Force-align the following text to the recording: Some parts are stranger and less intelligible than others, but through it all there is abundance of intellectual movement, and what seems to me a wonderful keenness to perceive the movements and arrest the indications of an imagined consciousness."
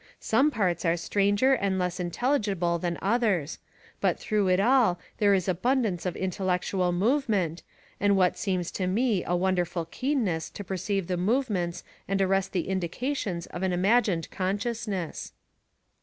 Some 0.19 0.49
parts 0.49 0.83
are 0.83 0.97
stranger 0.97 1.53
and 1.53 1.77
less 1.77 1.99
intelligible 1.99 2.79
than 2.79 2.97
others, 3.03 3.59
but 3.99 4.17
through 4.17 4.47
it 4.47 4.59
all 4.59 4.97
there 5.19 5.35
is 5.35 5.47
abundance 5.47 6.07
of 6.07 6.15
intellectual 6.15 6.91
movement, 6.91 7.61
and 7.99 8.17
what 8.17 8.35
seems 8.35 8.71
to 8.71 8.87
me 8.87 9.23
a 9.23 9.35
wonderful 9.35 9.85
keenness 9.85 10.49
to 10.49 10.63
perceive 10.63 11.05
the 11.05 11.17
movements 11.17 11.83
and 12.07 12.19
arrest 12.19 12.51
the 12.51 12.67
indications 12.67 13.45
of 13.45 13.61
an 13.61 13.73
imagined 13.73 14.27
consciousness." 14.31 15.33